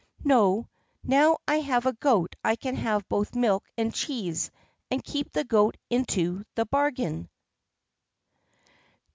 No, 0.23 0.67
now 1.03 1.37
I 1.47 1.57
have 1.59 1.85
a 1.85 1.93
goat 1.93 2.35
I 2.43 2.55
can 2.55 2.75
have 2.75 3.07
both 3.07 3.35
milk 3.35 3.69
and 3.77 3.93
cheese 3.93 4.49
and 4.89 5.03
keep 5.03 5.31
the 5.31 5.43
goat 5.43 5.77
into 5.91 6.43
the 6.55 6.65
bargain. 6.65 7.29